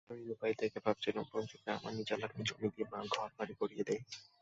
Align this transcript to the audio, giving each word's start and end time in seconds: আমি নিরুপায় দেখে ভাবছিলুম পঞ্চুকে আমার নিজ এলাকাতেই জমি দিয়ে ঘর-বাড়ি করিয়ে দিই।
আমি 0.03 0.19
নিরুপায় 0.19 0.55
দেখে 0.61 0.79
ভাবছিলুম 0.85 1.25
পঞ্চুকে 1.31 1.69
আমার 1.71 1.91
নিজ 1.97 2.09
এলাকাতেই 2.11 2.47
জমি 2.49 2.67
দিয়ে 2.73 2.85
ঘর-বাড়ি 3.13 3.53
করিয়ে 3.61 3.83
দিই। 3.87 4.01